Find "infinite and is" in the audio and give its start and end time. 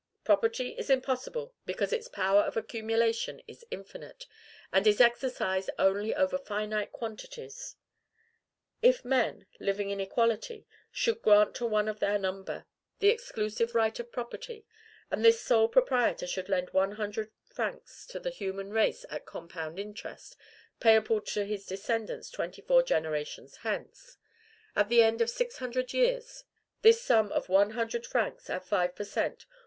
3.69-4.99